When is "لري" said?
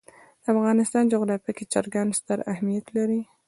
2.97-3.21